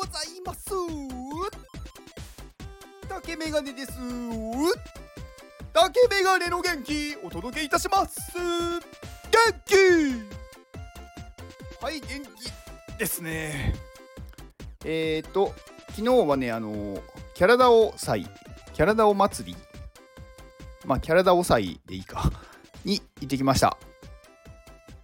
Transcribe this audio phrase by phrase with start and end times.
[0.00, 0.70] ございます。
[3.06, 3.92] 竹メガネです。
[5.74, 8.32] 竹メガネの元気お届けいたします。
[8.32, 8.80] 元
[9.66, 9.74] 気!
[11.84, 13.74] はい元気ですね。
[14.86, 15.52] えーと
[15.90, 17.02] 昨日はねあの
[17.34, 18.26] キャラダオ祭
[18.72, 19.58] キャラダオ祭り。
[20.86, 22.32] まあキャラダオ祭でいいか。
[22.86, 23.76] に行ってきました。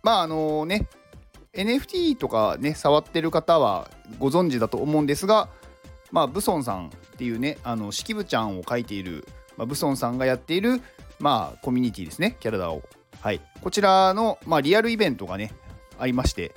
[0.03, 0.89] まああのね
[1.57, 5.49] NFT とかね触ってる方はご存知だと思うんですが
[6.11, 10.81] まあブソンさんっていうねあの式部ちゃんを描いている、まあ、ブソンさんがやっている
[11.19, 12.83] まあコミュニティですねキャラダを
[13.21, 13.41] はい。
[13.61, 15.53] こちらの、まあ、リアルイベントがね
[15.99, 16.55] ありまして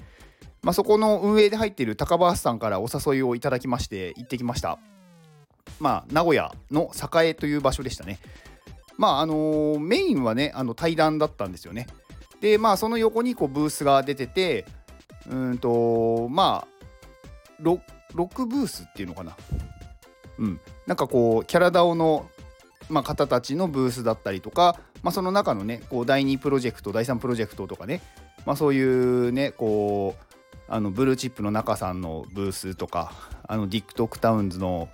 [0.62, 4.78] まあ、そこの運営で入っている高橋さんからお誘いをいただきまして行ってきました。
[5.80, 6.92] まあ名古屋の
[7.24, 8.20] 栄という場所でしたね。
[8.98, 11.88] まああのー、メインはねあの対談だったんですよね。
[12.42, 14.66] でまあその横にこうブースが出てて
[15.30, 17.80] うんとまあ 6,
[18.16, 19.36] 6ブースっていうのかな。
[20.40, 20.60] うん。
[20.88, 22.30] なんかこうキャラダオの、
[22.90, 28.02] まあ、方たちのブースだったりとか、まあ、その中のねこう第2プロジェクト第3プロジェクトとかね、
[28.46, 30.24] まあ、そういうねこう
[30.68, 33.12] あのブルーチップの中さんのブースとか
[33.48, 34.90] あのディック・トック・タウンズの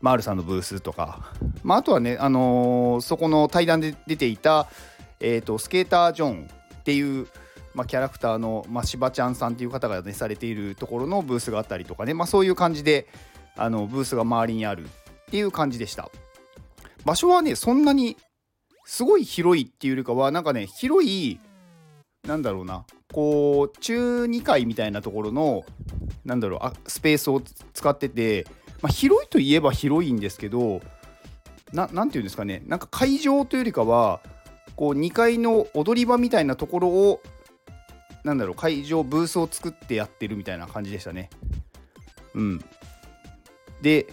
[0.00, 4.68] マールさんのブースとか、まあ、あとはね、あのー、そこの対談で出ていた、
[5.20, 6.48] えーと、スケーター・ジョン
[6.80, 7.28] っていう、
[7.74, 13.06] まあ、キャラクターの、まあ、しばちゃんさんっていう方がねされているところのブースがあったりとかね、まあ、そういう感じで
[13.56, 14.88] あのブースが周りにあるっ
[15.30, 16.10] ていう感じでした。
[17.04, 18.16] 場所はねそんなに
[18.84, 21.40] すごい広いっていうよりかはなんかね広い
[22.26, 25.64] なんだろうなこう中2階みたいなところの
[26.24, 27.40] なんだろうあスペースを
[27.72, 28.46] 使ってて、
[28.82, 30.80] まあ、広いといえば広いんですけど
[31.72, 34.20] なんていうんですかねなんか会場というよりかは
[34.76, 37.20] こう2階の踊り場みたいなところを
[38.24, 41.30] なんだろう会場ブースを作ってやってるみたいな感じでしたね。
[42.34, 42.64] うん、
[43.82, 44.06] で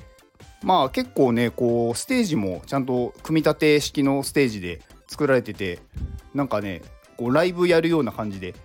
[0.63, 5.79] まあ結構ねこうステージもちゃんと組み立て式のステージで作られてて
[6.33, 6.81] なんかね
[7.17, 8.55] こうライブやるような感じで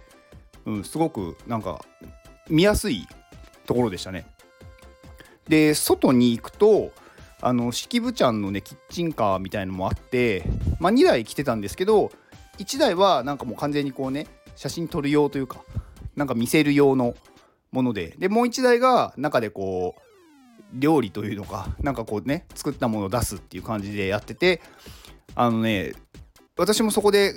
[0.64, 1.84] うん、すごくなんか
[2.48, 3.06] 見やすい
[3.66, 4.26] ところでしたね。
[5.48, 6.92] で外に行くと
[7.40, 10.44] あの式部ちゃんのねキッチンカーみたいのもあって、
[10.78, 12.12] まあ、2台来てたんですけど
[12.58, 15.62] 1台はなんかもう完全にこうね写真撮る用というか
[16.16, 17.14] なんか見せる用の
[17.70, 18.14] もので。
[18.18, 20.02] でもう1台が中でこう
[20.74, 24.62] 料理というのかなんかこうね作ったものを出すっていう感じでやってて
[25.34, 25.92] あのね
[26.56, 27.34] 私もそこで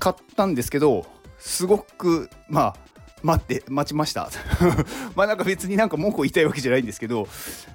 [0.00, 1.06] 買ったんですけど
[1.38, 2.76] すごくまあ
[3.22, 4.30] 待って待ちました。
[5.14, 7.28] まあなんか別になんか文句を言いたいわけじゃないんですけど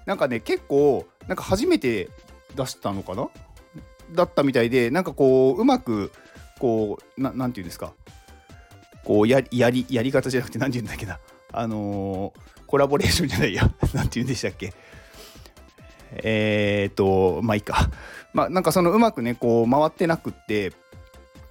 [0.05, 2.09] なんかね結構なんか初めて
[2.55, 3.29] 出したのかな？
[4.13, 6.11] だったみたいでなんかこううまく
[6.59, 7.93] こうななんていうんですか？
[9.07, 11.17] こうややりやり方じゃなくて何て言うんだっけな。
[11.53, 14.73] あのー、コラボレーションじゃないや何 て言うんでしたっけ。
[16.11, 17.89] えー、っとまあいいか。
[18.33, 20.73] まあなんかそのうまくねこう回ってなくって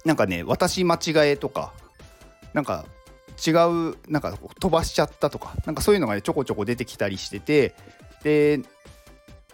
[0.05, 1.73] なんかね私間違えとか
[2.53, 2.85] なんか
[3.43, 7.73] 違うなんか飛ばしちゃったとかなんかそういうのが、ね、ちょこちょこ出てきたりしてて
[8.21, 8.61] で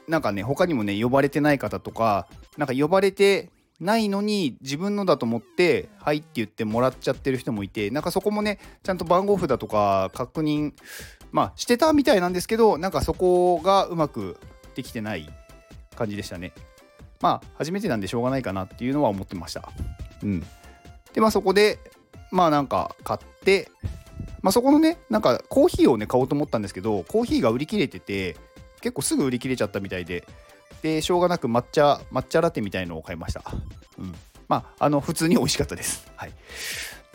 [0.10, 2.28] なんかね他にもね呼ばれてない方とか
[2.58, 3.50] なんか呼ばれて
[3.84, 10.74] ないのに自分のだと思って「はい」って言ってもらっちゃってる人もいてなんかそこもねちゃんと番号札とか確認
[11.32, 14.40] まあしてたみたいなんですけどなんかそこがうまく
[14.76, 15.30] できてない
[15.96, 16.54] 感じでしたね。
[17.22, 19.72] まあ初めてなんでしょうがないかなっていうのは思ってました。
[20.24, 20.44] うん、
[21.14, 21.80] でまあそこで
[22.32, 23.70] まあなんか買って、
[24.42, 28.36] まあ、そこのねなんかコーヒーをね買おうと思ったんですけどコーヒーが売り切れてて
[28.82, 30.26] 結構すぐ売り切れちゃったみたいで
[30.82, 33.44] でしょうがなく抹茶抹茶ラテみたいのを買いました、
[33.98, 34.14] うん、
[34.48, 36.12] まああの普通に美味しかったです。
[36.16, 36.34] はい。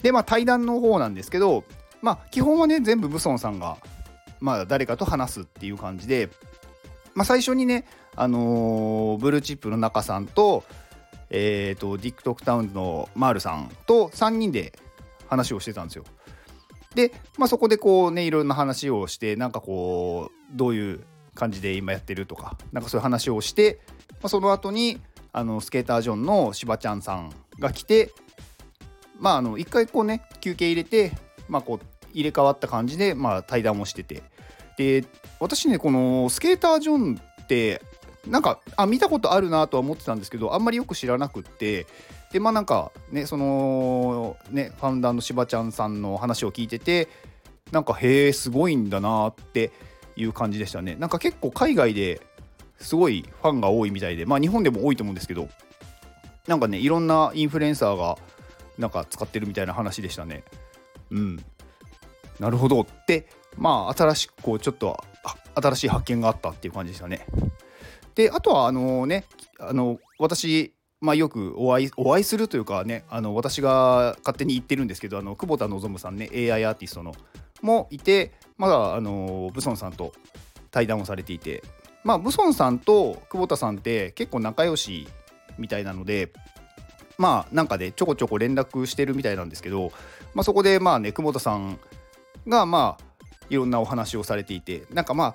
[0.02, 1.64] でまあ対談の方なんですけど
[2.00, 3.78] まあ基本はね全部ブソンさんが
[4.40, 6.28] まあ誰かと話すっていう感じで
[7.14, 10.64] まあ最初にねあのー、ブルーチップの中さんと
[11.30, 14.72] えーと、ディック・トクタウンのマールさんと3人で
[15.28, 16.04] 話をしてたんですよ。
[16.94, 21.00] で、まあ、そこでこうねいろんな話をしてなんかこうどういう
[21.38, 23.80] 感じで今やってるとかなんかそういう話をして、
[24.10, 25.00] まあ、その後に
[25.32, 28.12] あのスケータージョンのしばちゃんさんが来て
[29.18, 31.12] まああの一回こうね休憩入れて
[31.48, 34.22] まあこう入れ替わった感じでまあ対談をしてて。
[34.76, 35.04] で
[35.40, 37.82] 私ねこのスケータージョンって
[38.26, 41.86] なんかあ見たことあるなとは思ってたんですけどあんまりよく知らなくって
[42.32, 47.08] でまあなんかねそのねファウンダーのしばちゃんさんの話を聞いてて
[47.72, 49.72] なんかへえすごいんだなって
[50.18, 50.96] いう感じでしたね。
[50.96, 52.20] なんか結構海外で
[52.78, 55.48] すごいファンが多いみたいでまあ日本でも多いと思うんですけど
[56.46, 58.16] なんかねいろんなインフルエンサーが
[58.78, 60.44] なんか使ってるみたいな話でしたね。
[61.10, 61.44] うん。
[62.38, 65.02] なるほどってまあ新しくこうちょっと
[65.54, 67.26] 新しい発見があったっていう感じでしたね。
[68.14, 69.24] であとはあのね
[69.58, 77.14] あの私まあ、よくお会いお会いするというかねあの私が勝手に言ってるんですけどあの久保田望さんね AI アーティストの
[77.62, 80.12] もいてまだあのブソンさんと
[80.70, 81.62] 対談をされていて
[82.04, 85.08] まあブソンさんと久保田さんって結構仲良し
[85.58, 86.32] みたいなので
[87.16, 89.92] まあなんかでちょこちょこ連絡してるみたいなんですけど、
[90.34, 91.78] まあ、そこでまあね久保田さん
[92.46, 93.04] がまあ
[93.50, 95.34] いろんなお話をされていてなんかま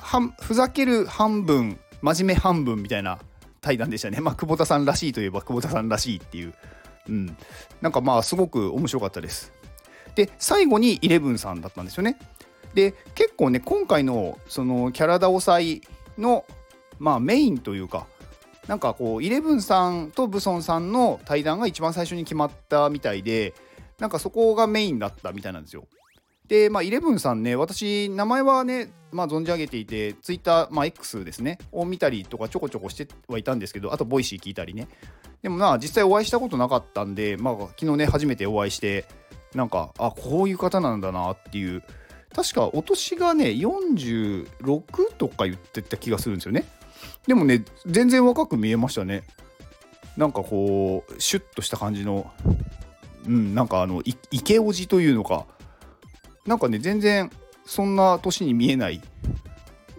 [0.00, 3.18] あふざける半分真面目半分みたいな
[3.60, 4.20] 対談でしたね。
[4.20, 6.54] まあ、久保田さんらしいといえば久保田さんらしいっていう。
[7.08, 7.36] うん。
[7.80, 9.52] なんかまあ、すごく面白かったです。
[10.18, 12.18] で、最後にイレブンさんだったんですよね。
[12.74, 15.80] で、結構ね、今回のそのキャラ DAO祭
[16.18, 16.44] の、
[16.98, 18.08] まあ、メインというか、
[18.66, 23.54] なんかこう、イレブンさんとブソンさんの対談が一番最初に決まったみたいで、
[24.00, 25.86] なんかそこがメインだったみたいなんですよ。
[26.48, 34.88] で、まあ、イレブンさんね、私、名前はね、まあ、存じ上げていて、ツイッター、まあ、X ですね、を見たりとかちょこちょこしてはいたんですけど、あと、 Voicy 聞いたりね。
[35.42, 39.06] でもまあ、実際お会いしたことなかったんで、まあ、昨日ね、初めてお会いして、
[39.54, 41.82] なんか、あ、こういう方なんだなっていう、
[42.34, 44.46] 確かお年がね、46
[45.16, 46.64] とか言ってた気がするんですよね。
[47.26, 49.22] でもね、全然若く見えましたね。
[50.16, 52.30] なんかこう、シュッとした感じの、
[53.26, 55.46] うん、なんかあの、イケオジというのか、
[56.48, 57.30] なんかね全然
[57.66, 59.02] そんな年に見えない。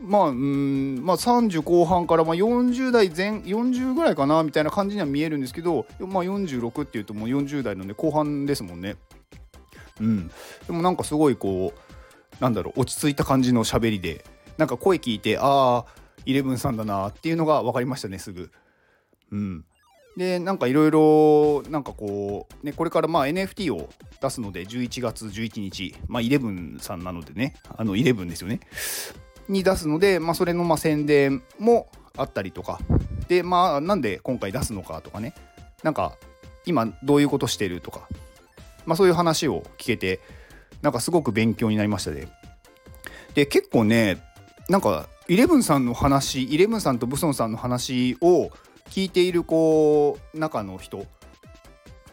[0.01, 8.96] まあうんまあ30後半からまあ40代前40ぐらいかなみたいな感じには見えるんですけどまあ46っていうともう40代のね後半ですもんね。
[10.00, 10.31] うん。
[10.68, 14.25] でもなんかすごいこうなんだろう落ち着いた感じの喋りで
[14.57, 15.86] なんか声聞いてああ
[16.25, 18.51] イレブンさんだなっていうのが分かりましたねすぐ。
[19.31, 19.66] うん。
[20.18, 23.90] でなんかいろいろなんかこうねこれからまあ NFT を
[24.22, 28.60] 出すので11月11日まあ11さんなのでねあの11ですよね。
[29.48, 32.80] に出すのでまあそれのまあ宣伝もあったりとか。
[33.28, 35.34] でまあなんで今回出すのかとかね。
[35.84, 36.18] なんか
[36.66, 38.07] 今どういうことしてるとか。
[38.85, 40.19] まあそういう話を聞けて
[40.81, 42.27] なんかすごく勉強になりましたね。
[43.33, 44.23] で結構ね
[44.67, 48.49] なんかイレブンさんの話イレブンさんとブソンさんの話を
[48.89, 51.05] 聞いているこう中の人。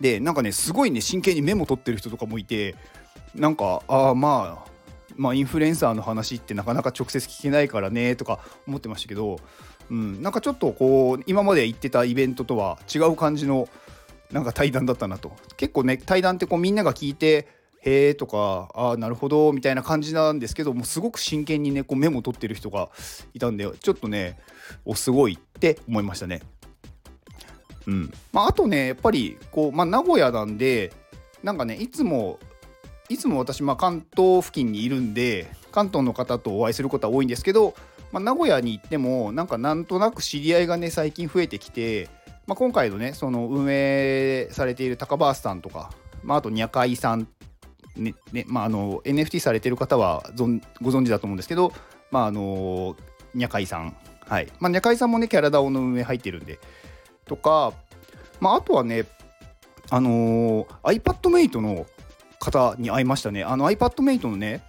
[0.00, 2.74] でなんかねすごいね真剣にメモ取ってる人とかもいて
[3.34, 4.70] なんかああまあ
[5.16, 9.38] まあインフルエンサーの話ってなかなか直接聞けないからねとか思ってましたけど、
[9.90, 13.68] うん、なんかちょっとこう今まで行ってたイベントとは違う感じの
[14.32, 17.48] なんか対談だったなと結構ね対談ってこうみんなが聞いて
[17.80, 22.90] へえとかああなるほどみたいな感じなんですけどもすごく真剣にねこうメモ取ってる人が
[23.32, 24.38] いたんでちょっとね
[24.84, 26.42] おすごいって思いましたね。
[27.86, 30.92] うんまあ、あとねやっぱりこう、まあ、名古屋なんで
[31.44, 32.40] なんかねいつも
[33.08, 37.74] いつも私、まあ、関東付近にいるんで関東の方とお会いすることは多いんですけど、
[38.10, 42.08] まあ、名古屋に行ってもなんかなんとなく知り合いがね最近増えてきて、
[42.46, 45.90] まあ、今回のねその運営されている高橋さんとか、
[46.22, 47.28] まあ、あとニャカイさん
[47.96, 50.22] ねねまあ、あ NFT されている方は
[50.82, 51.72] ご存知だと思うんですけど、
[52.10, 52.94] まあ、あの
[53.34, 53.96] ニャカイさん
[54.26, 56.58] はいまあ、ニャさんもねキャラダオの運営入ってるんで
[57.26, 57.72] とか、
[58.40, 59.04] まあ、あとはね、
[59.90, 61.86] あのー、iPadMate の
[62.38, 63.44] 方に会いましたね。
[63.56, 64.64] の iPadMate のね、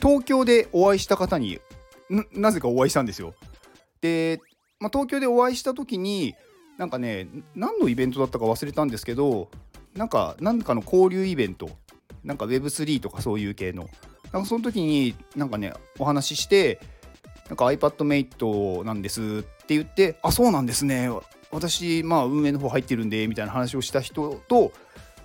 [0.00, 1.60] 東京でお会いした方に
[2.32, 3.34] なぜかお会いしたんですよ。
[4.00, 4.40] で、
[4.80, 6.34] まあ、東京でお会いした時に、
[6.78, 9.48] なんかね、何のイベントだったか忘れたんですけど、
[9.94, 11.70] なんか、なんかの交流イベント、
[12.24, 13.88] なんか Web3 とかそういう系の、
[14.32, 16.80] なんかその時になんかね、お話しして、
[17.48, 19.22] なんか iPadMate なんですっ
[19.66, 21.10] て言って、あ、そうなんですね。
[21.52, 24.72] 私、まあ、運営の方入ってるんで、みたいな話をした人と、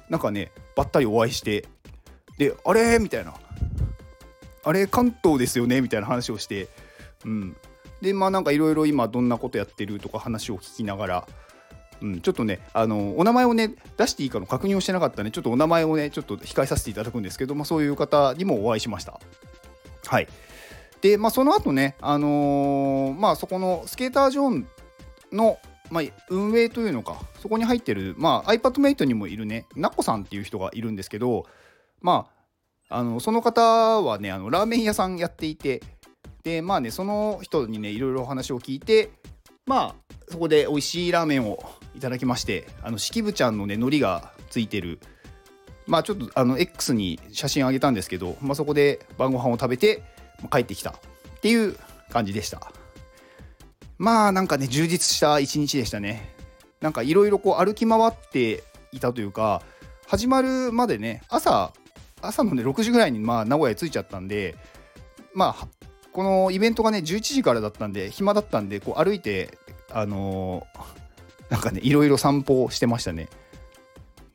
[0.10, 1.66] なんかね、ばったりお会いして、
[2.38, 3.00] で、あれ？
[3.00, 3.34] みたいな。
[4.64, 5.82] あれ、関東ですよね？
[5.82, 6.68] みたいな話をして、
[7.26, 7.58] うん。
[8.02, 11.28] で、まあ、なんかいろいろ今どんなことやってるとか話を聞きながら、
[12.02, 19.20] うん、ちょっとね、あの、お名前をね、出していいかの確認をしてなかったんで、ちょっとお名前をね、ちょっと控えさせていただくんですけど、まあ、そういう方にもお会いしました。
[20.06, 20.28] はい。
[21.02, 24.68] で、まあ、その後ね、あのー、まあ、そこのスケータージョーン
[25.34, 25.58] の、
[25.90, 31.46] まあ、運営というのか、そこに入ってる、まあ、iPadMate にもいるね、なこさんっていう人がいるんですけど、
[32.02, 32.40] まあ、
[32.92, 35.82] あのその方はね、あのラーメン屋さんやっていて、
[36.44, 39.12] で、まあね、その人にね、いろいろお話を聞いて、
[39.66, 41.64] まあ、そこで美味しいラーメンを
[41.96, 45.00] いただきまして、あの、式部ちゃんのね、海苔がついてる、
[45.88, 50.04] まあ、ちょっと、あの、X に写真あげたんですけど、まあ、そこで晩ご飯を食べて、
[50.52, 50.94] 帰ってきたっ
[51.42, 51.76] ていう
[52.12, 52.72] 感じでした。
[53.98, 56.34] まあなんかね、充実した一日でしたね。
[56.80, 59.62] なんかいろいろこう歩き回っていたというか、
[60.08, 61.74] 始まるまでね、朝、
[62.22, 64.56] 朝のね、6時ぐらいにまあ名古屋に着いちゃったんで、
[65.34, 65.68] まあ、
[66.12, 69.58] このイベントがね11時からだったんで暇だったんでこう歩いて
[69.92, 73.30] あのー、なんかねいろいろ散歩してましたね。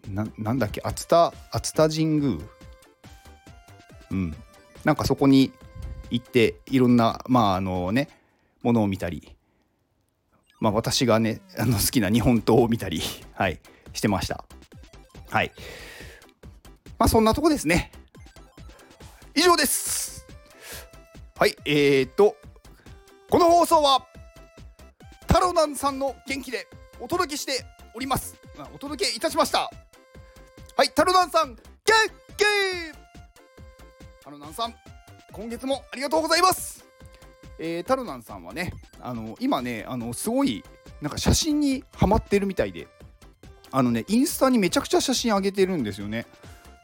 [0.09, 2.39] ななんだっけ熱田熱田神宮？
[4.11, 4.35] うん。
[4.85, 5.53] なんかそこに
[6.11, 8.09] 行っていろんなまああのね
[8.63, 9.35] ものを見たり
[10.61, 13.01] まあ私がねあの好きな日本刀を見たり
[13.35, 13.61] はい
[13.93, 14.45] してました。
[15.31, 15.53] はい。
[16.99, 17.91] まあそんなとこですね。
[19.35, 19.84] 以上です。
[21.45, 22.37] はいえー、っと
[23.29, 24.07] この放送は
[25.27, 26.67] タロナンさんの元気で
[26.99, 28.41] お届けしております。
[28.75, 29.71] お届けいたしました。
[30.75, 31.59] はいタロナンさん元
[32.39, 32.45] 気!
[34.25, 34.75] タロナンさん
[35.33, 36.87] 今月もありがとうございます。
[37.59, 38.73] えー、タロナンさんはね
[39.03, 40.65] あの今ねあのすごい
[41.03, 42.89] なんか写真にハマってるみたいで
[43.71, 46.25] あのねインスタにめちゃくちゃ写真上げてるんですよね。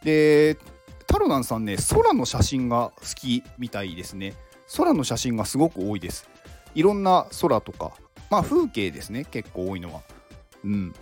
[0.05, 0.59] で
[1.07, 4.35] タロナンさんね空の写真が好きみたいですね。
[4.77, 6.29] 空の写真がすごく多いです。
[6.75, 7.93] いろんな空とか
[8.31, 9.25] まあ風景ですね。
[9.25, 10.01] 結構多いのは。
[10.65, 10.95] うん。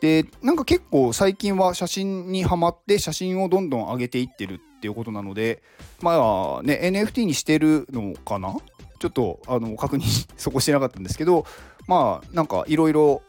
[0.00, 5.62] でなんか結構最近は写真にはまって写真をどんどん上げていってるっていうことなので
[6.00, 8.56] まあね NFT にしてるのかな？
[8.98, 10.02] ちょっとあの確認
[10.36, 11.46] そこしてなかったんですけど
[11.86, 13.22] まあなんかいろいろ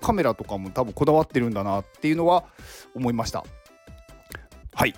[0.00, 2.44] カメラとかも多分こだわってるんだなっていうのは
[2.94, 3.44] 思いました。
[4.72, 4.94] はい。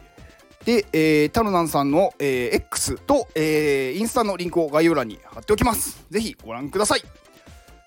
[0.65, 6.07] で、えー、タロナンさんの、えー、X と、えー、インスタのリンクを概要欄に貼っておきます。
[6.11, 7.03] ぜひご覧ください。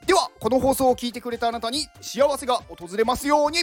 [0.06, 3.60] ではこの放送を聞いてくれたあなたに幸せが訪れますように。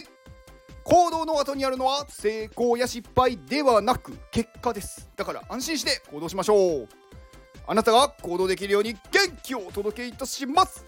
[0.83, 5.07] 行動の後にあるのは成功や失敗ではなく結果です。
[5.15, 6.89] だから安心して行動しましょう。
[7.65, 8.99] あなたが行動できるように元
[9.41, 10.85] 気をお届けいたします。